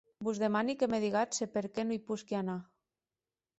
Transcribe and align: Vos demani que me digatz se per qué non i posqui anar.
Vos 0.27 0.37
demani 0.43 0.73
que 0.79 0.89
me 0.93 1.01
digatz 1.03 1.37
se 1.43 1.47
per 1.59 1.63
qué 1.77 1.85
non 1.87 1.97
i 1.99 2.01
posqui 2.11 2.41
anar. 2.43 2.59